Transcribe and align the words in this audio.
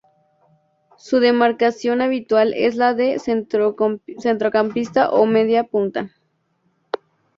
Su 0.97 1.19
demarcación 1.19 2.01
habitual 2.01 2.55
es 2.55 2.75
la 2.75 2.95
de 2.95 3.19
centrocampista 3.19 5.11
o 5.11 5.27
media 5.27 5.63
punta. 5.65 6.09